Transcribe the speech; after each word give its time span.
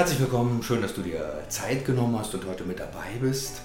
Herzlich 0.00 0.20
willkommen, 0.20 0.62
schön, 0.62 0.80
dass 0.80 0.94
du 0.94 1.02
dir 1.02 1.44
Zeit 1.50 1.84
genommen 1.84 2.18
hast 2.18 2.32
und 2.34 2.46
heute 2.46 2.64
mit 2.64 2.80
dabei 2.80 3.18
bist. 3.20 3.60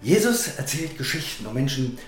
Jesus 0.00 0.56
erzählt 0.56 0.96
Geschichten, 0.96 1.44
um 1.44 1.52
Menschen 1.52 1.98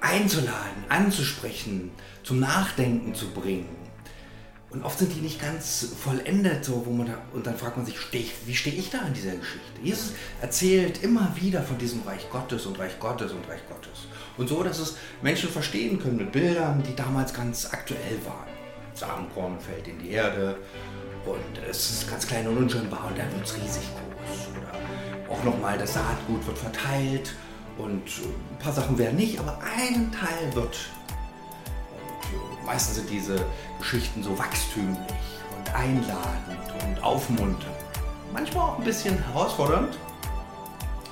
einzuladen, 0.00 0.84
anzusprechen, 0.88 1.90
zum 2.22 2.38
Nachdenken 2.38 3.16
zu 3.16 3.32
bringen. 3.32 3.68
Und 4.70 4.84
oft 4.84 4.96
sind 4.96 5.12
die 5.12 5.20
nicht 5.20 5.42
ganz 5.42 5.88
vollendet, 6.00 6.64
so, 6.64 6.86
wo 6.86 6.92
man 6.92 7.08
da, 7.08 7.18
und 7.32 7.48
dann 7.48 7.58
fragt 7.58 7.78
man 7.78 7.84
sich, 7.84 7.98
steh 7.98 8.18
ich, 8.18 8.32
wie 8.46 8.54
stehe 8.54 8.76
ich 8.76 8.90
da 8.90 9.02
in 9.08 9.12
dieser 9.12 9.34
Geschichte? 9.34 9.80
Jesus 9.82 10.12
erzählt 10.40 11.02
immer 11.02 11.34
wieder 11.34 11.64
von 11.64 11.78
diesem 11.78 12.02
Reich 12.02 12.30
Gottes 12.30 12.64
und 12.64 12.78
Reich 12.78 13.00
Gottes 13.00 13.32
und 13.32 13.48
Reich 13.48 13.66
Gottes. 13.68 14.06
Und 14.36 14.48
so, 14.48 14.62
dass 14.62 14.78
es 14.78 14.96
Menschen 15.20 15.50
verstehen 15.50 15.98
können 15.98 16.18
mit 16.18 16.30
Bildern, 16.30 16.84
die 16.84 16.94
damals 16.94 17.34
ganz 17.34 17.66
aktuell 17.72 18.24
waren. 18.24 18.46
Samenkorn 18.94 19.58
fällt 19.58 19.88
in 19.88 19.98
die 19.98 20.10
Erde 20.10 20.58
und 21.26 21.58
es 21.68 21.90
ist 21.90 22.10
ganz 22.10 22.26
klein 22.26 22.46
und 22.46 22.56
unscheinbar 22.56 23.06
und 23.06 23.18
dann 23.18 23.32
wird 23.32 23.44
es 23.44 23.54
riesig 23.56 23.84
groß. 23.94 24.48
Oder 24.56 25.32
auch 25.32 25.44
nochmal 25.44 25.78
das 25.78 25.94
Saatgut 25.94 26.46
wird 26.46 26.58
verteilt 26.58 27.34
und 27.76 28.02
ein 28.50 28.58
paar 28.58 28.72
Sachen 28.72 28.98
werden 28.98 29.16
nicht, 29.16 29.38
aber 29.38 29.58
ein 29.76 30.10
Teil 30.12 30.54
wird. 30.54 30.78
Und 32.32 32.66
meistens 32.66 32.96
sind 32.96 33.10
diese 33.10 33.44
Geschichten 33.78 34.22
so 34.22 34.38
wachstümlich 34.38 34.98
und 35.56 35.74
einladend 35.74 36.86
und 36.86 37.02
aufmunternd. 37.02 37.74
Manchmal 38.32 38.64
auch 38.70 38.78
ein 38.78 38.84
bisschen 38.84 39.16
herausfordernd. 39.32 39.98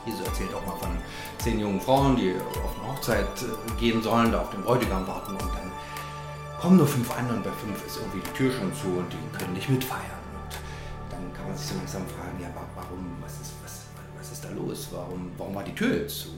Jesus 0.04 0.26
erzählt 0.26 0.54
auch 0.54 0.64
mal 0.66 0.76
von 0.76 0.90
zehn 1.38 1.58
jungen 1.60 1.80
Frauen, 1.80 2.16
die 2.16 2.34
auf 2.34 2.78
eine 2.78 2.92
Hochzeit 2.92 3.26
äh, 3.42 3.80
gehen 3.80 4.02
sollen, 4.02 4.32
da 4.32 4.42
auf 4.42 4.50
den 4.50 4.62
Bräutigam 4.62 5.06
warten 5.06 5.32
und 5.32 5.40
dann 5.40 5.72
kommen 6.60 6.76
nur 6.76 6.86
fünf 6.86 7.10
an 7.10 7.28
und 7.30 7.44
bei 7.44 7.52
fünf 7.52 7.86
ist 7.86 7.96
irgendwie 7.96 8.20
die 8.20 8.36
Tür 8.36 8.52
schon 8.52 8.74
zu 8.74 8.88
und 8.88 9.12
die 9.12 9.38
können 9.38 9.54
nicht 9.54 9.68
mitfeiern. 9.68 10.02
Und 10.34 11.12
dann 11.12 11.32
kann 11.34 11.48
man 11.48 11.56
sich 11.56 11.68
so 11.68 11.76
langsam 11.76 12.06
fragen, 12.08 12.40
ja, 12.40 12.48
warum, 12.74 13.16
was 13.20 13.32
ist, 13.34 13.52
was, 13.62 13.82
was 14.18 14.32
ist 14.32 14.44
da 14.44 14.50
los? 14.50 14.88
Warum, 14.90 15.30
warum 15.36 15.54
war 15.54 15.64
die 15.64 15.74
Tür 15.74 15.94
jetzt 15.94 16.20
zu? 16.20 16.28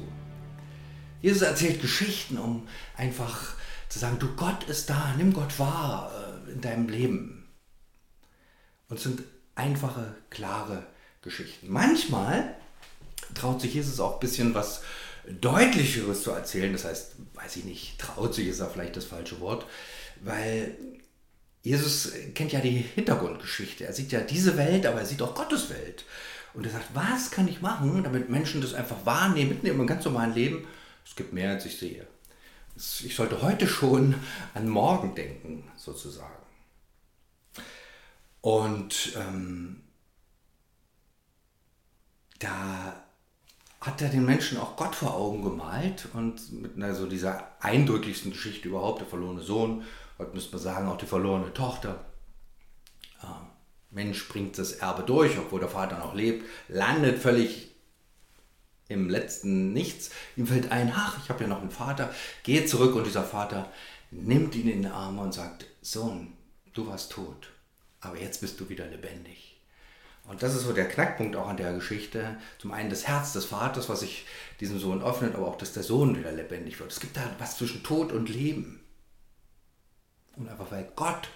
Jesus 1.20 1.42
erzählt 1.42 1.80
Geschichten, 1.80 2.38
um 2.38 2.68
einfach 2.96 3.54
zu 3.88 3.98
sagen, 3.98 4.18
du 4.18 4.34
Gott 4.36 4.64
ist 4.64 4.90
da, 4.90 5.14
nimm 5.16 5.32
Gott 5.32 5.58
wahr 5.58 6.12
äh, 6.46 6.52
in 6.52 6.60
deinem 6.60 6.88
Leben. 6.88 7.48
Und 8.88 8.96
es 8.96 9.02
sind 9.02 9.22
einfache, 9.54 10.14
klare 10.30 10.86
Geschichten. 11.22 11.68
Manchmal 11.68 12.54
traut 13.34 13.60
sich 13.60 13.74
Jesus 13.74 14.00
auch 14.00 14.14
ein 14.14 14.20
bisschen 14.20 14.54
was 14.54 14.82
Deutlicheres 15.28 16.22
zu 16.22 16.30
erzählen. 16.30 16.72
Das 16.72 16.84
heißt, 16.84 17.16
weiß 17.34 17.56
ich 17.56 17.64
nicht, 17.64 17.98
traut 17.98 18.34
sich 18.34 18.48
ist 18.48 18.60
da 18.60 18.66
vielleicht 18.66 18.96
das 18.96 19.04
falsche 19.04 19.40
Wort, 19.40 19.66
weil 20.22 20.76
Jesus 21.62 22.12
kennt 22.34 22.52
ja 22.52 22.60
die 22.60 22.70
Hintergrundgeschichte. 22.70 23.84
Er 23.84 23.92
sieht 23.92 24.12
ja 24.12 24.20
diese 24.20 24.56
Welt, 24.56 24.86
aber 24.86 25.00
er 25.00 25.06
sieht 25.06 25.22
auch 25.22 25.34
Gottes 25.34 25.70
Welt. 25.70 26.04
Und 26.54 26.64
er 26.64 26.72
sagt, 26.72 26.94
was 26.94 27.30
kann 27.30 27.48
ich 27.48 27.60
machen, 27.60 28.02
damit 28.04 28.30
Menschen 28.30 28.60
das 28.60 28.74
einfach 28.74 29.04
wahrnehmen, 29.04 29.50
mitnehmen 29.50 29.80
im 29.80 29.86
ganz 29.86 30.04
normalen 30.04 30.34
Leben? 30.34 30.66
Es 31.04 31.14
gibt 31.14 31.32
mehr, 31.32 31.50
als 31.50 31.66
ich 31.66 31.78
sehe. 31.78 32.06
Ich 32.76 33.14
sollte 33.14 33.42
heute 33.42 33.66
schon 33.66 34.14
an 34.54 34.68
morgen 34.68 35.14
denken, 35.14 35.70
sozusagen. 35.76 36.32
Und 38.40 39.12
ähm, 39.16 39.82
da 42.38 43.04
hat 43.80 44.02
er 44.02 44.08
den 44.08 44.24
Menschen 44.24 44.58
auch 44.58 44.76
Gott 44.76 44.94
vor 44.94 45.14
Augen 45.14 45.42
gemalt 45.42 46.08
und 46.12 46.52
mit 46.52 46.76
einer 46.76 46.94
so 46.94 47.06
dieser 47.06 47.52
eindrücklichsten 47.60 48.32
Geschichte 48.32 48.68
überhaupt, 48.68 49.00
der 49.00 49.08
verlorene 49.08 49.42
Sohn, 49.42 49.84
heute 50.18 50.34
müsste 50.34 50.52
man 50.52 50.62
sagen, 50.62 50.88
auch 50.88 50.98
die 50.98 51.06
verlorene 51.06 51.52
Tochter. 51.52 52.04
Ja, 53.22 53.50
Mensch 53.90 54.28
bringt 54.28 54.58
das 54.58 54.72
Erbe 54.72 55.02
durch, 55.02 55.38
obwohl 55.38 55.60
der 55.60 55.68
Vater 55.68 55.98
noch 55.98 56.14
lebt, 56.14 56.44
landet 56.68 57.18
völlig 57.18 57.74
im 58.88 59.08
letzten 59.08 59.72
Nichts. 59.72 60.10
Ihm 60.36 60.46
fällt 60.46 60.72
ein, 60.72 60.92
ach, 60.94 61.18
ich 61.22 61.28
habe 61.28 61.44
ja 61.44 61.48
noch 61.48 61.60
einen 61.60 61.70
Vater, 61.70 62.12
geht 62.42 62.68
zurück 62.68 62.94
und 62.94 63.06
dieser 63.06 63.24
Vater 63.24 63.70
nimmt 64.10 64.54
ihn 64.54 64.68
in 64.68 64.82
die 64.82 64.88
Arme 64.88 65.22
und 65.22 65.34
sagt, 65.34 65.66
Sohn, 65.82 66.32
du 66.72 66.86
warst 66.86 67.12
tot, 67.12 67.50
aber 68.00 68.18
jetzt 68.18 68.40
bist 68.40 68.58
du 68.60 68.68
wieder 68.68 68.86
lebendig. 68.86 69.48
Und 70.28 70.42
das 70.42 70.54
ist 70.54 70.64
so 70.64 70.72
der 70.74 70.88
Knackpunkt 70.88 71.36
auch 71.36 71.48
an 71.48 71.56
der 71.56 71.72
Geschichte. 71.72 72.36
Zum 72.58 72.72
einen 72.72 72.90
das 72.90 73.06
Herz 73.08 73.32
des 73.32 73.46
Vaters, 73.46 73.88
was 73.88 74.00
sich 74.00 74.26
diesem 74.60 74.78
Sohn 74.78 75.02
öffnet, 75.02 75.34
aber 75.34 75.48
auch, 75.48 75.56
dass 75.56 75.72
der 75.72 75.82
Sohn 75.82 76.18
wieder 76.18 76.32
lebendig 76.32 76.78
wird. 76.78 76.92
Es 76.92 77.00
gibt 77.00 77.16
da 77.16 77.22
was 77.38 77.56
zwischen 77.56 77.82
Tod 77.82 78.12
und 78.12 78.28
Leben. 78.28 78.77
Und 80.38 80.48
einfach 80.48 80.70
weil 80.70 80.88
Gott, 80.96 81.28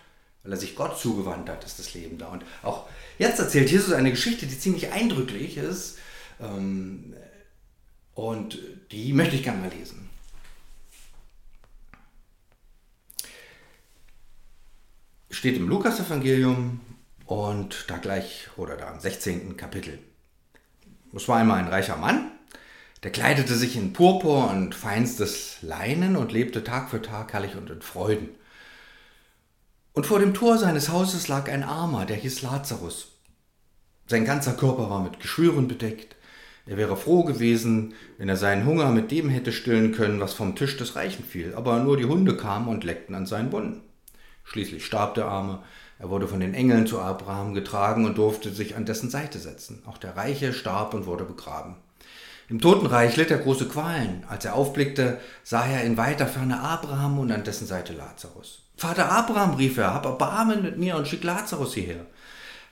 weil 0.42 0.52
er 0.52 0.58
sich 0.58 0.74
Gott 0.74 0.98
zugewandt 0.98 1.48
hat, 1.48 1.64
ist 1.64 1.78
das 1.78 1.94
Leben 1.94 2.18
da. 2.18 2.28
Und 2.28 2.44
auch 2.62 2.88
jetzt 3.18 3.38
erzählt 3.38 3.70
Jesus 3.70 3.92
eine 3.92 4.10
Geschichte, 4.10 4.46
die 4.46 4.58
ziemlich 4.58 4.92
eindrücklich 4.92 5.56
ist. 5.56 5.98
Ähm, 6.40 7.14
und 8.14 8.58
die 8.90 9.12
möchte 9.12 9.36
ich 9.36 9.42
gerne 9.42 9.60
mal 9.60 9.70
lesen. 9.70 10.08
Steht 15.30 15.56
im 15.56 15.68
Lukas-Evangelium, 15.68 16.80
und 17.32 17.86
da 17.88 17.96
gleich, 17.96 18.48
oder 18.56 18.76
da 18.76 18.92
im 18.92 19.00
16. 19.00 19.56
Kapitel. 19.56 19.98
Es 21.14 21.28
war 21.28 21.38
einmal 21.38 21.58
ein 21.58 21.68
reicher 21.68 21.96
Mann, 21.96 22.30
der 23.02 23.10
kleidete 23.10 23.54
sich 23.54 23.76
in 23.76 23.94
Purpur 23.94 24.50
und 24.50 24.74
feinstes 24.74 25.56
Leinen 25.62 26.16
und 26.16 26.32
lebte 26.32 26.62
Tag 26.62 26.90
für 26.90 27.00
Tag 27.00 27.32
herrlich 27.32 27.56
und 27.56 27.70
in 27.70 27.80
Freuden. 27.80 28.28
Und 29.94 30.06
vor 30.06 30.20
dem 30.20 30.32
Tor 30.32 30.56
seines 30.56 30.88
Hauses 30.88 31.28
lag 31.28 31.50
ein 31.50 31.62
Armer, 31.62 32.06
der 32.06 32.16
hieß 32.16 32.40
Lazarus. 32.42 33.08
Sein 34.06 34.24
ganzer 34.24 34.54
Körper 34.54 34.88
war 34.88 35.02
mit 35.02 35.20
Geschwüren 35.20 35.68
bedeckt. 35.68 36.16
Er 36.64 36.78
wäre 36.78 36.96
froh 36.96 37.24
gewesen, 37.24 37.94
wenn 38.16 38.28
er 38.28 38.36
seinen 38.36 38.64
Hunger 38.64 38.90
mit 38.90 39.10
dem 39.10 39.28
hätte 39.28 39.52
stillen 39.52 39.92
können, 39.92 40.20
was 40.20 40.32
vom 40.32 40.56
Tisch 40.56 40.76
des 40.78 40.96
Reichen 40.96 41.24
fiel, 41.24 41.54
aber 41.54 41.80
nur 41.80 41.96
die 41.96 42.06
Hunde 42.06 42.36
kamen 42.36 42.68
und 42.68 42.84
leckten 42.84 43.14
an 43.14 43.26
seinen 43.26 43.52
Wunden. 43.52 43.82
Schließlich 44.44 44.86
starb 44.86 45.14
der 45.14 45.26
Arme, 45.26 45.62
er 45.98 46.08
wurde 46.08 46.26
von 46.26 46.40
den 46.40 46.54
Engeln 46.54 46.86
zu 46.86 46.98
Abraham 46.98 47.52
getragen 47.52 48.06
und 48.06 48.16
durfte 48.16 48.50
sich 48.50 48.76
an 48.76 48.86
dessen 48.86 49.10
Seite 49.10 49.38
setzen. 49.38 49.82
Auch 49.86 49.98
der 49.98 50.16
Reiche 50.16 50.52
starb 50.52 50.94
und 50.94 51.06
wurde 51.06 51.24
begraben. 51.24 51.76
Im 52.52 52.60
Totenreich 52.60 53.16
litt 53.16 53.30
er 53.30 53.38
große 53.38 53.66
Qualen. 53.66 54.24
Als 54.28 54.44
er 54.44 54.54
aufblickte, 54.54 55.18
sah 55.42 55.64
er 55.64 55.84
in 55.84 55.96
weiter 55.96 56.26
Ferne 56.26 56.60
Abraham 56.60 57.18
und 57.18 57.32
an 57.32 57.44
dessen 57.44 57.66
Seite 57.66 57.94
Lazarus. 57.94 58.64
Vater 58.76 59.10
Abraham, 59.10 59.54
rief 59.54 59.78
er, 59.78 59.94
hab 59.94 60.04
Erbarmen 60.04 60.60
mit 60.60 60.76
mir 60.76 60.96
und 60.96 61.08
schick 61.08 61.24
Lazarus 61.24 61.72
hierher. 61.72 62.04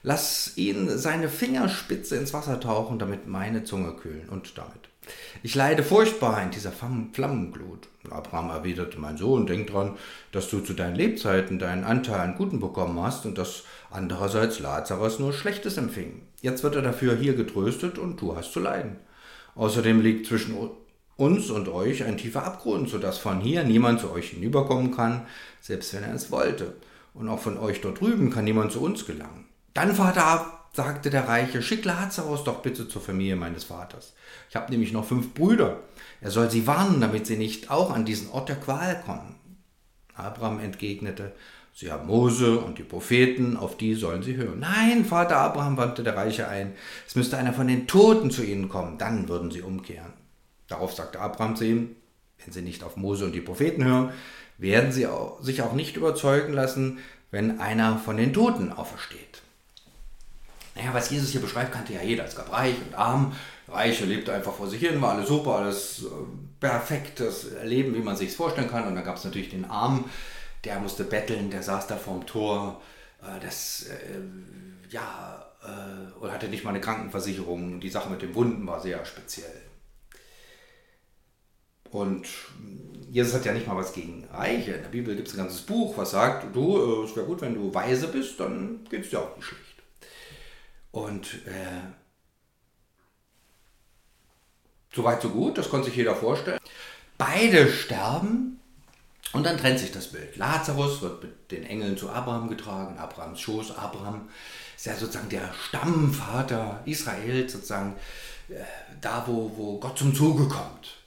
Lass 0.03 0.55
ihn 0.55 0.99
seine 0.99 1.29
Fingerspitze 1.29 2.15
ins 2.15 2.31
Wasser 2.31 2.59
tauchen, 2.59 2.99
damit 2.99 3.25
meine 3.25 3.63
Zunge 3.63 3.93
kühlen 3.93 4.29
und 4.29 4.55
damit. 4.55 4.89
Ich 5.41 5.55
leide 5.55 5.81
furchtbar 5.81 6.43
in 6.43 6.51
dieser 6.51 6.71
Flammenglut. 6.71 7.87
Abraham 8.07 8.51
erwiderte, 8.51 8.99
mein 8.99 9.17
Sohn, 9.17 9.47
denk 9.47 9.65
dran, 9.71 9.97
dass 10.31 10.47
du 10.51 10.59
zu 10.59 10.73
deinen 10.73 10.95
Lebzeiten 10.95 11.57
deinen 11.57 11.85
Anteil 11.85 12.19
an 12.19 12.35
Guten 12.35 12.59
bekommen 12.59 13.01
hast 13.01 13.25
und 13.25 13.35
dass 13.39 13.63
andererseits 13.89 14.59
Lazarus 14.59 15.17
nur 15.17 15.33
Schlechtes 15.33 15.77
empfing. 15.77 16.21
Jetzt 16.41 16.61
wird 16.61 16.75
er 16.75 16.83
dafür 16.83 17.15
hier 17.15 17.33
getröstet 17.33 17.97
und 17.97 18.21
du 18.21 18.35
hast 18.35 18.53
zu 18.53 18.59
leiden. 18.59 18.97
Außerdem 19.55 20.01
liegt 20.01 20.27
zwischen 20.27 20.55
uns 21.17 21.49
und 21.49 21.67
euch 21.67 22.03
ein 22.03 22.17
tiefer 22.17 22.43
Abgrund, 22.43 22.89
sodass 22.89 23.17
von 23.17 23.41
hier 23.41 23.63
niemand 23.63 23.99
zu 23.99 24.11
euch 24.11 24.29
hinüberkommen 24.29 24.95
kann, 24.95 25.25
selbst 25.61 25.93
wenn 25.93 26.03
er 26.03 26.13
es 26.13 26.31
wollte. 26.31 26.75
Und 27.13 27.29
auch 27.29 27.39
von 27.39 27.57
euch 27.57 27.81
dort 27.81 27.99
drüben 27.99 28.31
kann 28.31 28.45
niemand 28.45 28.71
zu 28.71 28.81
uns 28.81 29.05
gelangen. 29.05 29.45
Dann, 29.73 29.93
Vater, 29.93 30.59
sagte 30.73 31.09
der 31.09 31.27
Reiche, 31.27 31.61
schick 31.61 31.83
Lazarus 31.85 32.43
doch 32.43 32.61
bitte 32.61 32.87
zur 32.87 33.01
Familie 33.01 33.35
meines 33.35 33.65
Vaters. 33.65 34.13
Ich 34.49 34.55
habe 34.55 34.71
nämlich 34.71 34.93
noch 34.93 35.05
fünf 35.05 35.33
Brüder. 35.33 35.81
Er 36.21 36.31
soll 36.31 36.49
sie 36.49 36.65
warnen, 36.67 37.01
damit 37.01 37.27
sie 37.27 37.37
nicht 37.37 37.69
auch 37.69 37.91
an 37.91 38.05
diesen 38.05 38.29
Ort 38.29 38.49
der 38.49 38.55
Qual 38.55 39.01
kommen. 39.05 39.35
Abraham 40.21 40.59
entgegnete, 40.59 41.33
Sie 41.73 41.91
haben 41.91 42.07
Mose 42.07 42.59
und 42.59 42.77
die 42.77 42.83
Propheten, 42.83 43.55
auf 43.55 43.77
die 43.77 43.93
sollen 43.93 44.23
sie 44.23 44.35
hören. 44.35 44.59
Nein, 44.59 45.05
Vater 45.05 45.37
Abraham, 45.37 45.77
wandte 45.77 46.03
der 46.03 46.15
Reiche 46.17 46.47
ein, 46.47 46.73
es 47.07 47.15
müsste 47.15 47.37
einer 47.37 47.53
von 47.53 47.67
den 47.67 47.87
Toten 47.87 48.29
zu 48.29 48.43
ihnen 48.43 48.67
kommen, 48.69 48.97
dann 48.97 49.29
würden 49.29 49.51
sie 49.51 49.61
umkehren. 49.61 50.13
Darauf 50.67 50.93
sagte 50.93 51.19
Abraham 51.19 51.55
zu 51.55 51.65
ihm, 51.65 51.95
wenn 52.43 52.53
sie 52.53 52.61
nicht 52.61 52.83
auf 52.83 52.97
Mose 52.97 53.25
und 53.25 53.33
die 53.33 53.41
Propheten 53.41 53.85
hören, 53.85 54.11
werden 54.57 54.91
sie 54.91 55.07
sich 55.41 55.61
auch 55.61 55.73
nicht 55.73 55.95
überzeugen 55.95 56.53
lassen, 56.53 56.99
wenn 57.31 57.59
einer 57.59 57.97
von 57.97 58.17
den 58.17 58.33
Toten 58.33 58.71
aufersteht. 58.71 59.41
Naja, 60.75 60.93
was 60.93 61.09
Jesus 61.09 61.29
hier 61.29 61.41
beschreibt, 61.41 61.73
kannte 61.73 61.93
ja 61.93 62.01
jeder. 62.01 62.25
Es 62.25 62.35
gab 62.35 62.51
reich 62.51 62.75
und 62.85 62.95
arm. 62.95 63.33
Reiche 63.67 64.05
lebte 64.05 64.33
einfach 64.33 64.53
vor 64.53 64.69
sich 64.69 64.81
hin, 64.81 65.01
war 65.01 65.13
alles 65.13 65.27
super, 65.27 65.55
alles 65.55 66.03
äh, 66.03 66.07
perfektes 66.61 67.47
Leben, 67.63 67.93
wie 67.93 67.99
man 67.99 68.15
sich 68.15 68.29
es 68.29 68.35
vorstellen 68.35 68.69
kann. 68.69 68.87
Und 68.87 68.95
dann 68.95 69.03
gab 69.03 69.17
es 69.17 69.25
natürlich 69.25 69.49
den 69.49 69.65
Armen, 69.65 70.05
der 70.63 70.79
musste 70.79 71.03
betteln, 71.03 71.49
der 71.49 71.63
saß 71.63 71.87
da 71.87 71.97
vorm 71.97 72.25
Tor. 72.25 72.81
Äh, 73.21 73.43
das, 73.43 73.87
äh, 73.89 74.21
ja, 74.89 75.45
äh, 75.63 76.19
oder 76.19 76.31
hatte 76.31 76.47
nicht 76.47 76.63
mal 76.63 76.69
eine 76.69 76.79
Krankenversicherung. 76.79 77.81
Die 77.81 77.89
Sache 77.89 78.09
mit 78.09 78.21
den 78.21 78.33
Wunden 78.33 78.65
war 78.65 78.79
sehr 78.79 79.03
speziell. 79.05 79.61
Und 81.89 82.27
Jesus 83.09 83.33
hat 83.33 83.43
ja 83.43 83.53
nicht 83.53 83.67
mal 83.67 83.75
was 83.75 83.91
gegen 83.91 84.23
Reiche. 84.31 84.71
In 84.71 84.83
der 84.83 84.89
Bibel 84.89 85.15
gibt 85.15 85.27
es 85.27 85.33
ein 85.33 85.39
ganzes 85.39 85.61
Buch, 85.61 85.97
was 85.97 86.11
sagt, 86.11 86.55
du, 86.55 86.77
äh, 86.77 87.05
es 87.05 87.15
wäre 87.15 87.25
gut, 87.25 87.41
wenn 87.41 87.55
du 87.55 87.73
weise 87.73 88.07
bist, 88.07 88.39
dann 88.39 88.85
geht 88.89 89.03
es 89.03 89.09
dir 89.09 89.19
auch 89.19 89.35
nicht 89.35 89.45
schlecht. 89.45 89.65
Und 90.91 91.45
äh, 91.47 91.81
so 94.93 95.03
weit, 95.03 95.21
so 95.21 95.29
gut, 95.29 95.57
das 95.57 95.69
konnte 95.69 95.87
sich 95.87 95.95
jeder 95.95 96.15
vorstellen. 96.15 96.59
Beide 97.17 97.71
sterben 97.71 98.59
und 99.33 99.45
dann 99.45 99.57
trennt 99.57 99.79
sich 99.79 99.91
das 99.91 100.07
Bild. 100.07 100.35
Lazarus 100.35 101.01
wird 101.01 101.23
mit 101.23 101.51
den 101.51 101.63
Engeln 101.63 101.97
zu 101.97 102.09
Abraham 102.09 102.49
getragen, 102.49 102.97
Abrahams 102.97 103.39
Schoß. 103.39 103.77
Abraham 103.77 104.29
ist 104.75 104.85
ja 104.85 104.95
sozusagen 104.95 105.29
der 105.29 105.53
Stammvater 105.53 106.81
Israels, 106.85 107.53
sozusagen 107.53 107.95
äh, 108.49 108.63
da, 108.99 109.23
wo, 109.27 109.51
wo 109.55 109.79
Gott 109.79 109.97
zum 109.97 110.13
Zuge 110.13 110.47
kommt. 110.47 110.97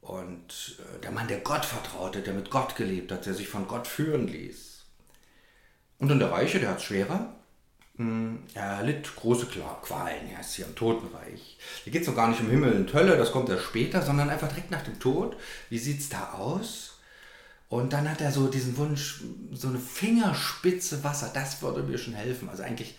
Und 0.00 0.78
äh, 0.78 1.00
der 1.02 1.10
Mann, 1.10 1.28
der 1.28 1.40
Gott 1.40 1.64
vertraute, 1.64 2.22
der 2.22 2.32
mit 2.32 2.50
Gott 2.50 2.76
gelebt 2.76 3.12
hat, 3.12 3.26
der 3.26 3.34
sich 3.34 3.48
von 3.48 3.68
Gott 3.68 3.86
führen 3.86 4.28
ließ. 4.28 4.84
Und 5.98 6.08
dann 6.08 6.18
der 6.18 6.32
Reiche, 6.32 6.60
der 6.60 6.70
hat 6.70 6.78
es 6.78 6.84
schwerer. 6.84 7.34
Er 8.54 8.82
litt 8.82 9.14
große 9.14 9.46
Qualen, 9.46 10.30
er 10.32 10.40
ist 10.40 10.54
hier 10.54 10.66
im 10.66 10.74
Totenreich. 10.74 11.58
Hier 11.84 11.92
geht 11.92 12.02
es 12.02 12.08
noch 12.08 12.16
gar 12.16 12.28
nicht 12.28 12.40
um 12.40 12.48
Himmel 12.48 12.72
und 12.72 12.94
Hölle, 12.94 13.16
das 13.18 13.32
kommt 13.32 13.48
erst 13.50 13.64
später, 13.64 14.00
sondern 14.00 14.30
einfach 14.30 14.48
direkt 14.48 14.70
nach 14.70 14.82
dem 14.82 14.98
Tod. 14.98 15.36
Wie 15.68 15.78
sieht 15.78 16.00
es 16.00 16.08
da 16.08 16.32
aus? 16.32 16.98
Und 17.68 17.92
dann 17.92 18.10
hat 18.10 18.20
er 18.20 18.32
so 18.32 18.48
diesen 18.48 18.76
Wunsch, 18.78 19.22
so 19.52 19.68
eine 19.68 19.78
Fingerspitze 19.78 21.04
Wasser, 21.04 21.30
das 21.32 21.60
würde 21.62 21.82
mir 21.82 21.98
schon 21.98 22.14
helfen. 22.14 22.48
Also 22.48 22.62
eigentlich 22.62 22.96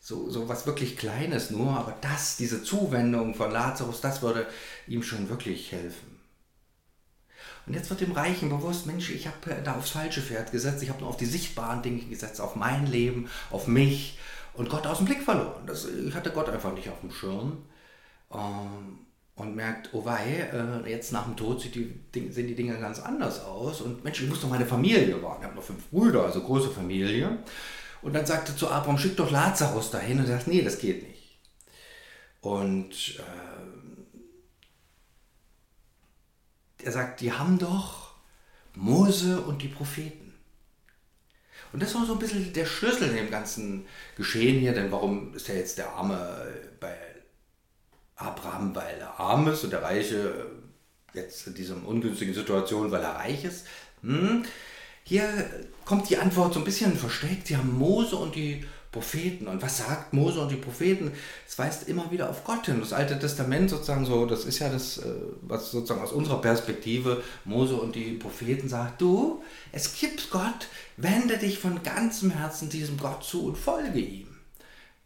so, 0.00 0.30
so 0.30 0.48
was 0.48 0.66
wirklich 0.66 0.96
Kleines 0.96 1.50
nur, 1.50 1.76
aber 1.76 1.96
das, 2.00 2.36
diese 2.36 2.62
Zuwendung 2.62 3.34
von 3.34 3.50
Lazarus, 3.50 4.00
das 4.00 4.22
würde 4.22 4.46
ihm 4.86 5.02
schon 5.02 5.28
wirklich 5.28 5.72
helfen. 5.72 6.07
Und 7.68 7.74
jetzt 7.74 7.90
wird 7.90 8.00
dem 8.00 8.12
Reichen 8.12 8.48
bewusst, 8.48 8.86
Mensch, 8.86 9.10
ich 9.10 9.26
habe 9.26 9.36
da 9.62 9.76
aufs 9.76 9.90
falsche 9.90 10.22
Pferd 10.22 10.52
gesetzt, 10.52 10.82
ich 10.82 10.88
habe 10.88 11.00
nur 11.00 11.10
auf 11.10 11.18
die 11.18 11.26
sichtbaren 11.26 11.82
Dinge 11.82 12.00
gesetzt, 12.00 12.40
auf 12.40 12.56
mein 12.56 12.86
Leben, 12.86 13.28
auf 13.50 13.66
mich 13.66 14.18
und 14.54 14.70
Gott 14.70 14.86
aus 14.86 14.98
dem 14.98 15.06
Blick 15.06 15.22
verloren. 15.22 15.66
Das, 15.66 15.86
ich 15.86 16.14
hatte 16.14 16.30
Gott 16.30 16.48
einfach 16.48 16.72
nicht 16.72 16.88
auf 16.88 17.00
dem 17.00 17.10
Schirm. 17.10 17.58
Ähm, 18.32 18.98
und 19.38 19.54
merkt, 19.54 19.90
oh 19.92 20.04
wei, 20.04 20.48
äh, 20.52 20.90
jetzt 20.90 21.12
nach 21.12 21.24
dem 21.24 21.36
Tod 21.36 21.60
sieht 21.60 21.74
die, 21.74 22.32
sehen 22.32 22.48
die 22.48 22.56
Dinge 22.56 22.76
ganz 22.78 22.98
anders 22.98 23.44
aus. 23.44 23.80
Und 23.80 24.02
Mensch, 24.02 24.20
ich 24.20 24.28
muss 24.28 24.40
doch 24.40 24.48
meine 24.48 24.66
Familie 24.66 25.22
warnen. 25.22 25.38
Ich 25.40 25.46
habe 25.46 25.54
noch 25.54 25.62
fünf 25.62 25.88
Brüder, 25.90 26.24
also 26.24 26.42
große 26.42 26.70
Familie. 26.70 27.38
Und 28.02 28.14
dann 28.14 28.26
sagte 28.26 28.56
zu 28.56 28.68
Abraham, 28.68 28.98
schick 28.98 29.16
doch 29.16 29.30
Lazarus 29.30 29.92
dahin. 29.92 30.18
Und 30.18 30.24
er 30.24 30.38
sagt, 30.38 30.48
nee, 30.48 30.62
das 30.62 30.78
geht 30.78 31.06
nicht. 31.06 31.38
Und 32.40 33.18
äh, 33.18 34.18
er 36.88 36.92
sagt, 36.92 37.20
die 37.20 37.32
haben 37.32 37.58
doch 37.58 38.14
Mose 38.74 39.42
und 39.42 39.60
die 39.62 39.68
Propheten. 39.68 40.32
Und 41.72 41.82
das 41.82 41.94
war 41.94 42.06
so 42.06 42.14
ein 42.14 42.18
bisschen 42.18 42.50
der 42.54 42.64
Schlüssel 42.64 43.10
in 43.10 43.16
dem 43.16 43.30
ganzen 43.30 43.84
Geschehen 44.16 44.58
hier, 44.58 44.72
denn 44.72 44.90
warum 44.90 45.34
ist 45.34 45.50
er 45.50 45.56
jetzt 45.56 45.76
der 45.76 45.92
Arme 45.92 46.46
bei 46.80 46.96
Abraham, 48.16 48.74
weil 48.74 48.96
er 48.98 49.20
arm 49.20 49.48
ist 49.48 49.64
und 49.64 49.70
der 49.70 49.82
Reiche 49.82 50.46
jetzt 51.12 51.46
in 51.46 51.54
dieser 51.54 51.76
ungünstigen 51.86 52.32
Situation, 52.32 52.90
weil 52.90 53.02
er 53.02 53.16
reich 53.16 53.44
ist? 53.44 53.66
Hm. 54.02 54.44
Hier 55.04 55.28
kommt 55.84 56.08
die 56.08 56.16
Antwort 56.16 56.54
so 56.54 56.60
ein 56.60 56.64
bisschen 56.64 56.96
versteckt. 56.96 57.48
Sie 57.48 57.56
haben 57.58 57.78
Mose 57.78 58.16
und 58.16 58.34
die 58.34 58.54
Propheten. 58.54 58.77
Und 59.46 59.62
was 59.62 59.78
sagt 59.78 60.12
Mose 60.12 60.40
und 60.40 60.50
die 60.50 60.56
Propheten? 60.56 61.12
Es 61.46 61.58
weist 61.58 61.88
immer 61.88 62.10
wieder 62.10 62.30
auf 62.30 62.44
Gott 62.44 62.66
hin. 62.66 62.80
Das 62.80 62.92
Alte 62.92 63.18
Testament 63.18 63.70
sozusagen 63.70 64.06
so, 64.06 64.26
das 64.26 64.44
ist 64.44 64.58
ja 64.58 64.68
das, 64.68 64.98
äh, 64.98 65.04
was 65.42 65.70
sozusagen 65.70 66.00
aus 66.00 66.12
unserer 66.12 66.40
Perspektive 66.40 67.22
Mose 67.44 67.76
und 67.76 67.94
die 67.94 68.12
Propheten 68.12 68.68
sagt, 68.68 69.00
du, 69.00 69.42
es 69.72 69.98
gibt 69.98 70.30
Gott, 70.30 70.68
wende 70.96 71.38
dich 71.38 71.58
von 71.58 71.82
ganzem 71.82 72.30
Herzen 72.30 72.70
diesem 72.70 72.96
Gott 72.96 73.22
zu 73.22 73.46
und 73.46 73.58
folge 73.58 73.98
ihm. 73.98 74.28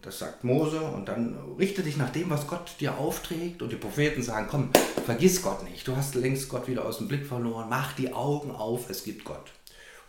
Das 0.02 0.19
sagt 0.19 0.43
Mose 0.43 0.81
und 0.81 1.08
dann 1.08 1.38
richte 1.58 1.84
dich 1.84 1.96
nach 1.96 2.11
dem, 2.11 2.29
was 2.29 2.49
Gott 2.49 2.75
dir 2.81 2.99
aufträgt. 2.99 3.62
Und 3.62 3.70
die 3.70 3.76
Propheten 3.76 4.20
sagen, 4.23 4.49
komm, 4.50 4.70
vergiss 5.05 5.43
Gott 5.43 5.62
nicht. 5.62 5.87
Du 5.87 5.96
hast 5.96 6.17
längst 6.17 6.49
Gott 6.49 6.67
wieder 6.67 6.84
aus 6.84 6.99
dem 6.99 7.06
Blick 7.06 7.25
verloren. 7.25 7.69
Mach 7.70 7.93
die 7.93 8.12
Augen 8.12 8.50
auf, 8.50 8.90
es 8.90 9.05
gibt 9.05 9.25
Gott. 9.25 9.52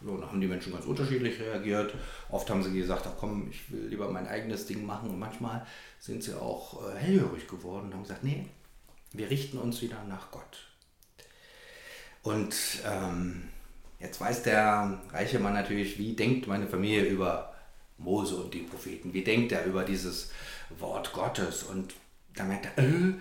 Und 0.05 0.21
dann 0.21 0.29
haben 0.29 0.41
die 0.41 0.47
Menschen 0.47 0.73
ganz 0.73 0.85
unterschiedlich 0.85 1.39
reagiert. 1.39 1.93
Oft 2.29 2.49
haben 2.49 2.63
sie 2.63 2.73
gesagt, 2.73 3.05
ach 3.07 3.17
komm, 3.19 3.49
ich 3.49 3.71
will 3.71 3.87
lieber 3.87 4.09
mein 4.09 4.27
eigenes 4.27 4.65
Ding 4.65 4.85
machen. 4.85 5.09
Und 5.09 5.19
manchmal 5.19 5.65
sind 5.99 6.23
sie 6.23 6.39
auch 6.39 6.81
äh, 6.87 6.97
hellhörig 6.97 7.47
geworden 7.47 7.87
und 7.87 7.93
haben 7.93 8.03
gesagt, 8.03 8.23
nee, 8.23 8.45
wir 9.11 9.29
richten 9.29 9.57
uns 9.57 9.81
wieder 9.81 10.03
nach 10.07 10.31
Gott. 10.31 10.67
Und 12.23 12.55
ähm, 12.85 13.49
jetzt 13.99 14.19
weiß 14.19 14.43
der 14.43 15.01
reiche 15.11 15.39
Mann 15.39 15.53
natürlich, 15.53 15.97
wie 15.97 16.13
denkt 16.13 16.47
meine 16.47 16.67
Familie 16.67 17.05
über 17.05 17.53
Mose 17.97 18.35
und 18.35 18.53
die 18.53 18.59
Propheten. 18.59 19.13
Wie 19.13 19.23
denkt 19.23 19.51
er 19.51 19.65
über 19.65 19.83
dieses 19.83 20.31
Wort 20.79 21.13
Gottes? 21.13 21.63
Und 21.63 21.93
da 22.35 22.43
merkt 22.43 22.67
er, 22.77 22.83
äh, 22.83 23.13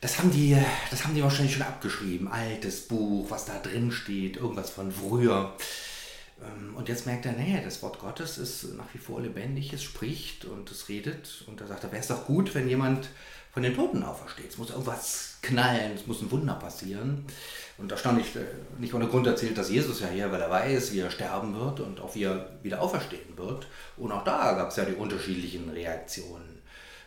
das 0.00 0.18
haben, 0.18 0.30
die, 0.30 0.56
das 0.90 1.04
haben 1.04 1.14
die 1.14 1.22
wahrscheinlich 1.22 1.54
schon 1.54 1.62
abgeschrieben. 1.62 2.28
Altes 2.28 2.88
Buch, 2.88 3.30
was 3.30 3.44
da 3.44 3.58
drin 3.58 3.92
steht, 3.92 4.38
irgendwas 4.38 4.70
von 4.70 4.90
früher. 4.90 5.54
Ähm, 6.42 6.74
und 6.76 6.88
jetzt 6.88 7.06
merkt 7.06 7.26
er, 7.26 7.32
nee, 7.32 7.60
das 7.62 7.82
Wort 7.82 7.98
Gottes 7.98 8.38
ist 8.38 8.74
nach 8.76 8.92
wie 8.92 8.98
vor 8.98 9.20
lebendig, 9.20 9.72
es 9.72 9.82
spricht 9.82 10.44
und 10.44 10.70
es 10.70 10.88
redet. 10.88 11.44
Und 11.46 11.60
da 11.60 11.66
sagt 11.66 11.84
er, 11.84 11.92
wäre 11.92 12.00
es 12.00 12.08
doch 12.08 12.26
gut, 12.26 12.54
wenn 12.54 12.68
jemand 12.68 13.08
von 13.52 13.62
den 13.62 13.74
Toten 13.74 14.02
aufersteht. 14.02 14.50
Es 14.50 14.58
muss 14.58 14.70
irgendwas 14.70 15.38
knallen, 15.42 15.92
es 15.94 16.06
muss 16.06 16.22
ein 16.22 16.30
Wunder 16.30 16.54
passieren. 16.54 17.24
Und 17.78 17.90
erstaunlich, 17.90 18.36
äh, 18.36 18.40
nicht 18.78 18.94
ohne 18.94 19.06
Grund 19.06 19.26
erzählt 19.26 19.58
dass 19.58 19.70
Jesus 19.70 20.00
ja 20.00 20.08
hier, 20.08 20.30
weil 20.30 20.40
er 20.40 20.50
weiß, 20.50 20.92
wie 20.92 21.00
er 21.00 21.10
sterben 21.10 21.58
wird 21.58 21.80
und 21.80 22.00
auch 22.00 22.14
wie 22.14 22.24
er 22.24 22.50
wieder 22.62 22.80
auferstehen 22.80 23.36
wird. 23.36 23.66
Und 23.96 24.12
auch 24.12 24.24
da 24.24 24.52
gab 24.52 24.68
es 24.68 24.76
ja 24.76 24.84
die 24.84 24.94
unterschiedlichen 24.94 25.68
Reaktionen. 25.70 26.60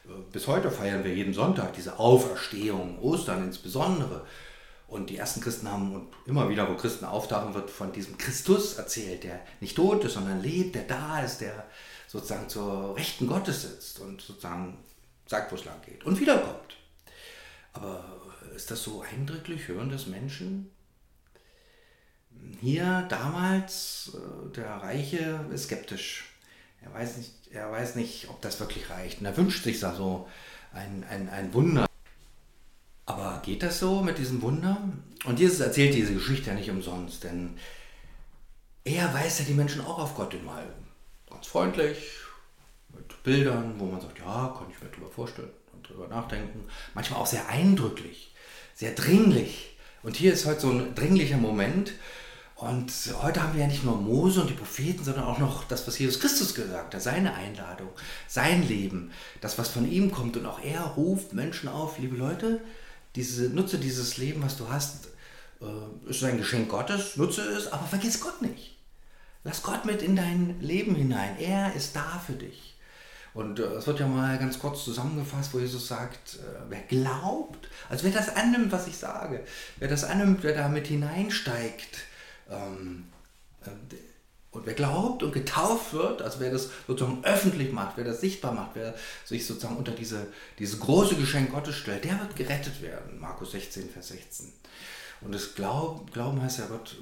Äh, 0.06 0.10
bis 0.32 0.48
heute 0.48 0.70
feiern 0.70 1.04
wir 1.04 1.14
jeden 1.14 1.34
Sonntag 1.34 1.74
diese 1.74 1.98
Auferstehung, 1.98 3.00
Ostern 3.00 3.46
insbesondere. 3.46 4.26
Und 4.88 5.10
die 5.10 5.18
ersten 5.18 5.42
Christen 5.42 5.70
haben, 5.70 5.94
und 5.94 6.08
immer 6.26 6.50
wieder, 6.50 6.70
wo 6.70 6.76
Christen 6.76 7.06
auftauchen, 7.06 7.54
wird 7.54 7.72
von 7.72 7.92
diesem 7.92 8.18
Christus 8.18 8.76
erzählt, 8.76 9.24
der 9.24 9.40
nicht 9.60 9.76
tot 9.76 10.04
ist, 10.04 10.14
sondern 10.14 10.42
lebt, 10.42 10.76
der 10.76 10.84
da 10.84 11.22
ist, 11.22 11.40
der 11.40 11.66
sozusagen 12.08 12.48
zur 12.48 12.96
Rechten 12.96 13.26
Gottes 13.26 13.64
sitzt 13.64 14.00
und 14.00 14.22
sozusagen 14.22 14.78
sagt, 15.26 15.52
wo 15.52 15.56
es 15.56 15.66
lang 15.66 15.82
geht 15.84 16.04
und 16.04 16.20
wiederkommt. 16.20 16.78
Aber 17.74 18.06
ist 18.56 18.70
das 18.70 18.84
so 18.84 19.02
eindrücklich? 19.02 19.68
Hören 19.68 19.90
das 19.90 20.06
Menschen? 20.06 20.70
Hier 22.62 23.06
damals, 23.10 24.12
äh, 24.14 24.52
der 24.56 24.70
Reiche 24.76 25.46
ist 25.52 25.66
skeptisch. 25.66 26.26
Er 26.82 26.94
weiß 26.94 27.18
nicht, 27.18 27.32
er 27.52 27.72
weiß 27.72 27.96
nicht 27.96 28.30
ob 28.30 28.42
das 28.42 28.60
wirklich 28.60 28.90
reicht. 28.90 29.20
Und 29.20 29.26
er 29.26 29.38
wünscht 29.38 29.64
sich 29.64 29.80
da 29.80 29.96
so 29.96 30.28
ein, 30.72 31.04
ein, 31.10 31.30
ein 31.30 31.54
Wunder. 31.54 31.88
Aber 33.06 33.42
geht 33.44 33.64
das 33.64 33.80
so 33.80 34.02
mit 34.02 34.18
diesem 34.18 34.42
Wunder? 34.42 34.78
Und 35.26 35.40
Jesus 35.40 35.60
erzählt 35.60 35.94
diese 35.94 36.14
Geschichte 36.14 36.50
ja 36.50 36.56
nicht 36.56 36.70
umsonst, 36.70 37.24
denn 37.24 37.58
er 38.84 39.14
weist 39.14 39.40
ja 39.40 39.46
die 39.46 39.54
Menschen 39.54 39.82
auch 39.82 40.00
auf 40.00 40.16
Gott 40.16 40.34
in 40.34 40.46
mal 40.46 40.66
ganz 41.30 41.48
freundlich, 41.48 41.98
mit 42.94 43.24
Bildern, 43.24 43.76
wo 43.78 43.86
man 43.86 44.02
sagt, 44.02 44.20
ja, 44.20 44.54
kann 44.58 44.68
ich 44.70 44.82
mir 44.82 44.90
drüber 44.90 45.10
vorstellen 45.10 45.50
und 45.74 45.88
drüber 45.88 46.08
nachdenken. 46.08 46.66
Manchmal 46.94 47.20
auch 47.20 47.26
sehr 47.26 47.48
eindrücklich 47.50 48.34
sehr 48.76 48.92
dringlich. 48.92 49.78
Und 50.02 50.16
hier 50.16 50.34
ist 50.34 50.46
heute 50.46 50.62
so 50.62 50.70
ein 50.70 50.96
dringlicher 50.96 51.38
Moment. 51.38 51.94
Und 52.56 52.92
heute 53.22 53.42
haben 53.42 53.54
wir 53.54 53.62
ja 53.62 53.68
nicht 53.68 53.84
nur 53.84 53.98
Mose 53.98 54.42
und 54.42 54.50
die 54.50 54.56
Propheten, 54.56 55.04
sondern 55.04 55.26
auch 55.26 55.40
noch 55.40 55.64
das, 55.66 55.88
was 55.88 56.00
Jesus 56.00 56.20
Christus 56.20 56.54
gesagt 56.54 56.94
hat, 56.94 57.02
seine 57.02 57.34
Einladung, 57.34 57.90
sein 58.28 58.68
Leben, 58.68 59.12
das, 59.42 59.58
was 59.58 59.70
von 59.70 59.90
ihm 59.90 60.12
kommt. 60.12 60.38
Und 60.38 60.46
auch 60.46 60.62
er 60.64 60.82
ruft 60.82 61.34
Menschen 61.34 61.68
auf, 61.68 61.98
liebe 61.98 62.16
Leute, 62.16 62.62
diese, 63.16 63.50
nutze 63.50 63.78
dieses 63.78 64.18
Leben, 64.18 64.42
was 64.42 64.58
du 64.58 64.70
hast, 64.70 65.08
äh, 65.62 66.10
ist 66.10 66.24
ein 66.24 66.38
Geschenk 66.38 66.70
Gottes, 66.70 67.16
nutze 67.18 67.42
es, 67.42 67.72
aber 67.72 67.86
vergiss 67.86 68.20
Gott 68.20 68.42
nicht. 68.42 68.78
Lass 69.44 69.62
Gott 69.62 69.86
mit 69.86 70.02
in 70.02 70.16
dein 70.16 70.60
Leben 70.62 70.96
hinein. 70.96 71.38
Er 71.38 71.74
ist 71.74 71.96
da 71.96 72.22
für 72.26 72.34
dich. 72.34 72.76
Und 73.34 73.60
äh, 73.60 73.64
es 73.64 73.88
wird 73.88 74.00
ja 74.00 74.08
mal 74.08 74.38
ganz 74.38 74.60
kurz 74.60 74.84
zusammengefasst, 74.84 75.54
wo 75.54 75.60
Jesus 75.60 75.88
sagt, 75.88 76.36
äh, 76.36 76.62
wer 76.70 76.82
glaubt, 76.82 77.68
also 77.90 78.06
wer 78.06 78.12
das 78.12 78.36
annimmt, 78.36 78.72
was 78.72 78.88
ich 78.88 78.98
sage, 78.98 79.44
wer 79.78 79.88
das 79.88 80.04
annimmt, 80.04 80.44
wer 80.44 80.56
da 80.56 80.70
mit 80.70 80.88
hineinsteigt, 80.88 82.00
ähm, 82.50 83.06
äh, 83.66 83.70
und 84.54 84.66
wer 84.68 84.74
glaubt 84.74 85.24
und 85.24 85.34
getauft 85.34 85.94
wird, 85.94 86.22
also 86.22 86.40
wer 86.40 86.52
das 86.52 86.70
sozusagen 86.88 87.24
öffentlich 87.24 87.72
macht, 87.72 87.98
wer 87.98 88.04
das 88.04 88.22
sichtbar 88.22 88.54
macht, 88.54 88.72
wer 88.76 88.94
sich 89.26 89.46
sozusagen 89.46 89.78
unter 89.78 89.92
diese, 89.92 90.28
dieses 90.60 90.80
große 90.80 91.16
Geschenk 91.16 91.52
Gottes 91.52 91.76
stellt, 91.76 92.06
der 92.06 92.20
wird 92.20 92.36
gerettet 92.36 92.82
werden. 92.82 93.20
Markus 93.20 93.52
16, 93.52 93.90
Vers 93.90 94.10
16. 94.10 94.54
Und 95.22 95.34
das 95.34 95.56
Glauben, 95.56 96.06
Glauben 96.12 96.42
heißt 96.42 96.60
ja 96.60 96.68
Gott, 96.68 96.98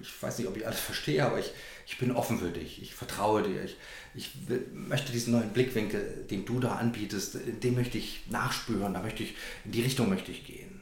ich 0.00 0.22
weiß 0.22 0.38
nicht, 0.38 0.48
ob 0.48 0.56
ich 0.56 0.66
alles 0.66 0.80
verstehe, 0.80 1.24
aber 1.24 1.38
ich, 1.38 1.52
ich 1.86 1.98
bin 1.98 2.12
offen 2.12 2.38
für 2.38 2.50
dich, 2.50 2.80
ich 2.80 2.94
vertraue 2.94 3.42
dir, 3.42 3.64
ich, 3.64 3.76
ich 4.14 4.30
möchte 4.72 5.12
diesen 5.12 5.32
neuen 5.32 5.50
Blickwinkel, 5.50 6.26
den 6.30 6.46
du 6.46 6.60
da 6.60 6.76
anbietest, 6.76 7.36
den 7.62 7.74
möchte 7.74 7.98
ich 7.98 8.22
nachspüren, 8.30 8.94
da 8.94 9.02
möchte 9.02 9.24
ich, 9.24 9.34
in 9.64 9.72
die 9.72 9.82
Richtung 9.82 10.08
möchte 10.08 10.30
ich 10.30 10.46
gehen. 10.46 10.80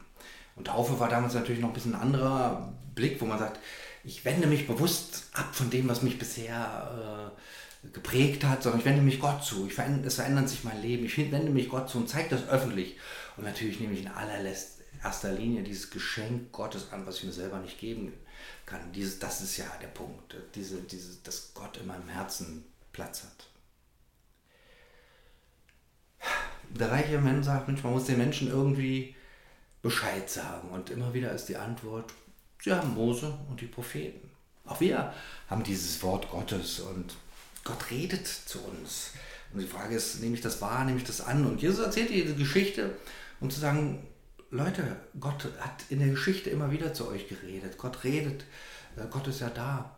Und 0.55 0.67
Taufe 0.67 0.99
war 0.99 1.09
damals 1.09 1.33
natürlich 1.33 1.61
noch 1.61 1.69
ein 1.69 1.73
bisschen 1.73 1.95
ein 1.95 2.01
anderer 2.01 2.73
Blick, 2.95 3.19
wo 3.21 3.25
man 3.25 3.39
sagt, 3.39 3.59
ich 4.07 4.23
wende 4.23 4.47
mich 4.47 4.67
bewusst 4.67 5.25
ab 5.33 5.53
von 5.53 5.69
dem, 5.69 5.89
was 5.89 6.01
mich 6.01 6.17
bisher 6.17 7.33
geprägt 7.91 8.45
hat, 8.45 8.63
sondern 8.63 8.79
ich 8.79 8.85
wende 8.85 9.01
mich 9.01 9.19
Gott 9.19 9.43
zu. 9.43 9.67
Ich 9.67 9.73
verändere, 9.73 10.07
es 10.07 10.15
verändert 10.15 10.47
sich 10.47 10.63
mein 10.63 10.81
Leben. 10.81 11.05
Ich 11.05 11.17
wende 11.17 11.51
mich 11.51 11.69
Gott 11.69 11.89
zu 11.89 11.97
und 11.97 12.09
zeige 12.09 12.29
das 12.29 12.47
öffentlich. 12.47 12.95
Und 13.35 13.43
natürlich 13.43 13.81
nehme 13.81 13.93
ich 13.93 14.01
in 14.01 14.07
allererster 14.07 15.33
Linie 15.33 15.61
dieses 15.63 15.89
Geschenk 15.89 16.53
Gottes 16.53 16.91
an, 16.91 17.05
was 17.05 17.17
ich 17.17 17.25
mir 17.25 17.33
selber 17.33 17.59
nicht 17.59 17.79
geben 17.79 18.13
kann. 18.65 18.93
Dieses, 18.93 19.19
das 19.19 19.41
ist 19.41 19.57
ja 19.57 19.65
der 19.81 19.87
Punkt, 19.87 20.35
diese, 20.55 20.81
diese, 20.81 21.17
dass 21.23 21.53
Gott 21.53 21.77
in 21.77 21.87
meinem 21.87 22.07
Herzen 22.07 22.63
Platz 22.93 23.23
hat. 23.23 23.49
Der 26.69 26.91
reiche 26.91 27.19
Mann 27.19 27.43
sagt, 27.43 27.67
Mensch, 27.67 27.83
man 27.83 27.93
muss 27.93 28.05
den 28.05 28.17
Menschen 28.17 28.47
irgendwie 28.47 29.15
Bescheid 29.81 30.29
sagen. 30.29 30.69
Und 30.69 30.89
immer 30.89 31.13
wieder 31.13 31.31
ist 31.33 31.47
die 31.47 31.57
Antwort, 31.57 32.13
sie 32.63 32.73
haben 32.73 32.93
Mose 32.93 33.37
und 33.49 33.61
die 33.61 33.65
Propheten. 33.65 34.29
Auch 34.65 34.79
wir 34.79 35.13
haben 35.49 35.63
dieses 35.63 36.01
Wort 36.03 36.29
Gottes 36.29 36.79
und 36.79 37.15
Gott 37.63 37.91
redet 37.91 38.27
zu 38.27 38.59
uns. 38.59 39.11
Und 39.53 39.61
die 39.61 39.67
Frage 39.67 39.95
ist, 39.95 40.21
nehme 40.21 40.35
ich 40.35 40.41
das 40.41 40.61
wahr, 40.61 40.83
nehme 40.83 40.97
ich 40.97 41.05
das 41.05 41.21
an? 41.21 41.45
Und 41.45 41.61
Jesus 41.61 41.85
erzählt 41.85 42.09
diese 42.09 42.35
Geschichte, 42.35 42.95
um 43.39 43.49
zu 43.49 43.59
sagen, 43.59 44.05
Leute, 44.51 44.95
Gott 45.19 45.47
hat 45.59 45.83
in 45.89 45.99
der 45.99 46.09
Geschichte 46.09 46.49
immer 46.49 46.71
wieder 46.71 46.93
zu 46.93 47.07
euch 47.07 47.27
geredet. 47.27 47.77
Gott 47.77 48.03
redet, 48.03 48.45
äh, 48.95 49.05
Gott 49.09 49.27
ist 49.27 49.41
ja 49.41 49.49
da. 49.49 49.97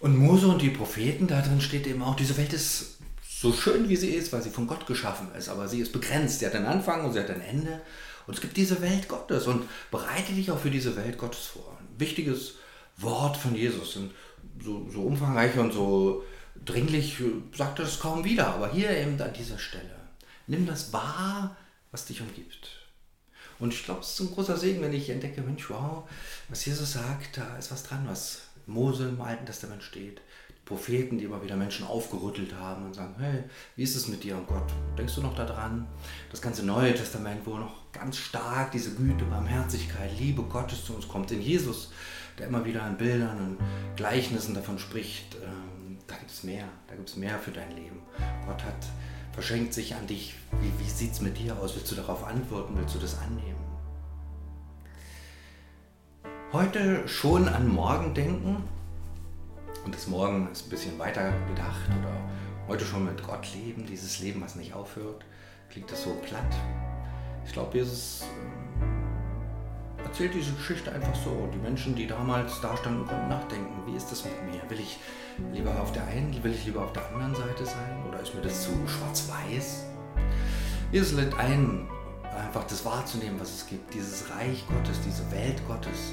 Und 0.00 0.16
Mose 0.16 0.46
und 0.46 0.62
die 0.62 0.70
Propheten, 0.70 1.26
da 1.26 1.42
drin 1.42 1.60
steht 1.60 1.86
eben 1.86 2.02
auch, 2.02 2.14
diese 2.14 2.36
Welt 2.36 2.52
ist 2.52 2.98
so 3.28 3.52
schön, 3.52 3.88
wie 3.88 3.96
sie 3.96 4.10
ist, 4.10 4.32
weil 4.32 4.42
sie 4.42 4.50
von 4.50 4.66
Gott 4.66 4.86
geschaffen 4.86 5.28
ist, 5.36 5.48
aber 5.48 5.68
sie 5.68 5.80
ist 5.80 5.92
begrenzt. 5.92 6.38
Sie 6.38 6.46
hat 6.46 6.54
einen 6.54 6.66
Anfang 6.66 7.04
und 7.04 7.12
sie 7.12 7.20
hat 7.20 7.30
ein 7.30 7.40
Ende. 7.40 7.80
Und 8.28 8.34
es 8.34 8.42
gibt 8.42 8.58
diese 8.58 8.82
Welt 8.82 9.08
Gottes 9.08 9.46
und 9.46 9.66
bereite 9.90 10.34
dich 10.34 10.50
auch 10.50 10.58
für 10.58 10.70
diese 10.70 10.94
Welt 10.96 11.16
Gottes 11.16 11.46
vor. 11.46 11.78
Ein 11.80 11.98
wichtiges 11.98 12.56
Wort 12.98 13.38
von 13.38 13.54
Jesus. 13.54 13.96
Und 13.96 14.12
so, 14.62 14.86
so 14.90 15.00
umfangreich 15.00 15.56
und 15.56 15.72
so 15.72 16.24
dringlich 16.62 17.16
sagt 17.56 17.78
er 17.78 17.86
es 17.86 17.98
kaum 17.98 18.24
wieder, 18.24 18.48
aber 18.48 18.70
hier 18.70 18.90
eben 18.90 19.18
an 19.18 19.32
dieser 19.32 19.58
Stelle. 19.58 19.96
Nimm 20.46 20.66
das 20.66 20.92
wahr, 20.92 21.56
was 21.90 22.04
dich 22.04 22.20
umgibt. 22.20 22.68
Und 23.60 23.72
ich 23.72 23.82
glaube, 23.82 24.00
es 24.00 24.10
ist 24.10 24.20
ein 24.20 24.30
großer 24.30 24.58
Segen, 24.58 24.82
wenn 24.82 24.92
ich 24.92 25.08
entdecke, 25.08 25.40
Mensch, 25.40 25.70
wow, 25.70 26.06
was 26.50 26.66
Jesus 26.66 26.92
sagt, 26.92 27.38
da 27.38 27.56
ist 27.56 27.72
was 27.72 27.82
dran, 27.82 28.06
was 28.06 28.42
Mose 28.66 29.08
im 29.08 29.22
Alten 29.22 29.46
Testament 29.46 29.82
steht. 29.82 30.20
Propheten, 30.68 31.16
die 31.16 31.24
immer 31.24 31.42
wieder 31.42 31.56
Menschen 31.56 31.86
aufgerüttelt 31.86 32.54
haben 32.54 32.84
und 32.84 32.94
sagen, 32.94 33.14
hey, 33.18 33.44
wie 33.74 33.82
ist 33.82 33.96
es 33.96 34.06
mit 34.06 34.22
dir 34.22 34.36
und 34.36 34.46
Gott? 34.46 34.70
Denkst 34.98 35.14
du 35.14 35.22
noch 35.22 35.34
daran? 35.34 35.86
Das 36.30 36.42
ganze 36.42 36.64
Neue 36.64 36.94
Testament, 36.94 37.40
wo 37.46 37.56
noch 37.56 37.90
ganz 37.90 38.18
stark 38.18 38.72
diese 38.72 38.94
Güte, 38.94 39.24
Barmherzigkeit, 39.24 40.10
Liebe 40.18 40.42
Gottes 40.42 40.84
zu 40.84 40.94
uns 40.94 41.08
kommt. 41.08 41.32
In 41.32 41.40
Jesus, 41.40 41.90
der 42.38 42.48
immer 42.48 42.66
wieder 42.66 42.86
in 42.86 42.98
Bildern 42.98 43.38
und 43.38 43.58
Gleichnissen 43.96 44.54
davon 44.54 44.78
spricht, 44.78 45.36
ähm, 45.36 45.96
da 46.06 46.16
gibt 46.16 46.30
es 46.30 46.44
mehr, 46.44 46.66
da 46.86 46.96
gibt 46.96 47.08
es 47.08 47.16
mehr 47.16 47.38
für 47.38 47.50
dein 47.50 47.74
Leben. 47.74 48.02
Gott 48.46 48.62
hat 48.62 48.86
verschenkt 49.32 49.72
sich 49.72 49.94
an 49.94 50.06
dich. 50.06 50.34
Wie, 50.60 50.84
wie 50.84 50.90
sieht 50.90 51.12
es 51.12 51.22
mit 51.22 51.38
dir 51.38 51.56
aus? 51.58 51.76
Willst 51.76 51.90
du 51.90 51.94
darauf 51.94 52.24
antworten? 52.24 52.74
Willst 52.76 52.94
du 52.94 52.98
das 52.98 53.16
annehmen? 53.18 53.64
Heute 56.52 57.08
schon 57.08 57.48
an 57.48 57.68
morgen 57.68 58.12
denken 58.12 58.64
und 59.88 59.94
das 59.94 60.06
Morgen 60.06 60.46
ist 60.52 60.66
ein 60.66 60.68
bisschen 60.68 60.98
weiter 60.98 61.32
gedacht 61.48 61.88
oder 61.98 62.12
heute 62.68 62.84
schon 62.84 63.06
mit 63.06 63.26
Gott 63.26 63.48
leben, 63.54 63.86
dieses 63.86 64.18
Leben, 64.20 64.42
was 64.42 64.54
nicht 64.54 64.74
aufhört. 64.74 65.24
Klingt 65.70 65.90
das 65.90 66.02
so 66.02 66.10
platt? 66.28 66.54
Ich 67.46 67.54
glaube, 67.54 67.78
Jesus 67.78 68.26
ähm, 68.82 70.04
erzählt 70.04 70.34
diese 70.34 70.52
Geschichte 70.52 70.92
einfach 70.92 71.14
so. 71.14 71.48
Die 71.54 71.56
Menschen, 71.56 71.94
die 71.94 72.06
damals 72.06 72.60
da 72.60 72.76
standen, 72.76 73.06
konnten 73.06 73.28
nachdenken, 73.28 73.72
wie 73.86 73.96
ist 73.96 74.10
das 74.10 74.26
mit 74.26 74.34
mir? 74.52 74.60
Will 74.68 74.78
ich 74.78 74.98
lieber 75.54 75.80
auf 75.80 75.90
der 75.92 76.06
einen, 76.06 76.44
will 76.44 76.52
ich 76.52 76.66
lieber 76.66 76.84
auf 76.84 76.92
der 76.92 77.08
anderen 77.08 77.34
Seite 77.34 77.64
sein 77.64 78.04
oder 78.06 78.20
ist 78.20 78.34
mir 78.34 78.42
das 78.42 78.64
zu 78.64 78.72
schwarz-weiß? 78.86 79.86
Jesus 80.92 81.14
lädt 81.14 81.32
ein, 81.38 81.88
einfach 82.46 82.64
das 82.64 82.84
wahrzunehmen, 82.84 83.40
was 83.40 83.54
es 83.54 83.66
gibt, 83.66 83.94
dieses 83.94 84.28
Reich 84.28 84.66
Gottes, 84.68 85.00
diese 85.00 85.30
Welt 85.30 85.66
Gottes, 85.66 86.12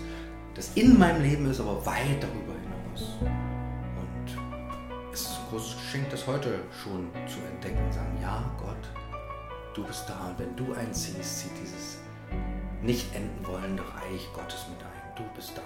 das 0.53 0.71
in 0.75 0.97
meinem 0.97 1.21
Leben 1.21 1.51
ist, 1.51 1.59
aber 1.59 1.85
weit 1.85 2.23
darüber 2.23 2.53
hinaus. 2.53 3.44
Großes 5.55 5.77
Geschenk, 5.77 6.09
das 6.09 6.27
heute 6.27 6.59
schon 6.83 7.09
zu 7.29 7.39
entdecken 7.39 7.89
sagen, 7.89 8.19
ja 8.21 8.43
Gott, 8.59 8.75
du 9.73 9.85
bist 9.85 10.03
da 10.05 10.27
und 10.27 10.37
wenn 10.37 10.53
du 10.57 10.73
einziehst, 10.73 11.39
zieht 11.39 11.51
dieses 11.61 11.99
nicht 12.81 13.15
enden 13.15 13.47
wollende 13.47 13.81
Reich 13.81 14.27
Gottes 14.33 14.65
mit 14.67 14.79
ein. 14.83 15.15
Du 15.15 15.23
bist 15.33 15.53
da. 15.55 15.61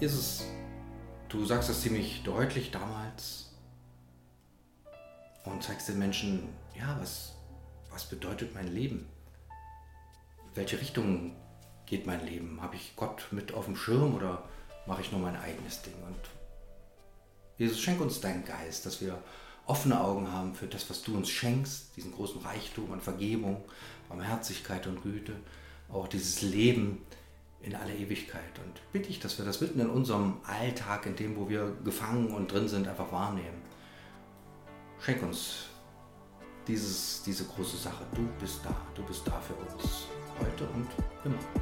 Jesus, 0.00 0.46
du 1.28 1.44
sagst 1.44 1.68
das 1.68 1.82
ziemlich 1.82 2.22
deutlich 2.22 2.70
damals 2.70 3.54
und 5.44 5.62
zeigst 5.62 5.90
den 5.90 5.98
Menschen, 5.98 6.48
ja, 6.74 6.96
was, 6.98 7.34
was 7.90 8.06
bedeutet 8.06 8.54
mein 8.54 8.68
Leben? 8.68 9.06
Welche 10.54 10.80
Richtung 10.80 11.36
geht 11.84 12.06
mein 12.06 12.24
Leben? 12.24 12.62
Habe 12.62 12.76
ich 12.76 12.96
Gott 12.96 13.26
mit 13.30 13.52
auf 13.52 13.66
dem 13.66 13.76
Schirm 13.76 14.14
oder 14.14 14.48
mache 14.86 15.02
ich 15.02 15.12
nur 15.12 15.20
mein 15.20 15.36
eigenes 15.36 15.82
Ding? 15.82 15.94
Und 16.06 16.18
Jesus, 17.58 17.80
schenk 17.80 18.00
uns 18.00 18.20
deinen 18.20 18.44
Geist, 18.44 18.86
dass 18.86 19.00
wir 19.00 19.22
offene 19.66 20.00
Augen 20.00 20.32
haben 20.32 20.54
für 20.54 20.66
das, 20.66 20.88
was 20.90 21.02
du 21.02 21.16
uns 21.16 21.28
schenkst, 21.28 21.96
diesen 21.96 22.12
großen 22.12 22.40
Reichtum 22.40 22.92
an 22.92 23.00
Vergebung, 23.00 23.64
Barmherzigkeit 24.08 24.86
und 24.86 25.02
Güte, 25.02 25.34
auch 25.90 26.08
dieses 26.08 26.42
Leben, 26.42 27.02
in 27.62 27.74
alle 27.74 27.94
Ewigkeit. 27.94 28.58
Und 28.64 28.80
bitte 28.92 29.10
ich, 29.10 29.20
dass 29.20 29.38
wir 29.38 29.44
das 29.44 29.60
mitten 29.60 29.80
in 29.80 29.90
unserem 29.90 30.38
Alltag, 30.44 31.06
in 31.06 31.16
dem, 31.16 31.36
wo 31.36 31.48
wir 31.48 31.76
gefangen 31.84 32.32
und 32.32 32.50
drin 32.50 32.68
sind, 32.68 32.88
einfach 32.88 33.12
wahrnehmen. 33.12 33.62
Schenk 34.98 35.22
uns 35.22 35.64
dieses, 36.66 37.22
diese 37.22 37.44
große 37.44 37.76
Sache. 37.76 38.04
Du 38.14 38.26
bist 38.40 38.60
da. 38.64 38.74
Du 38.94 39.02
bist 39.02 39.26
da 39.26 39.40
für 39.40 39.54
uns. 39.54 40.06
Heute 40.38 40.64
und 40.68 40.88
immer. 41.24 41.59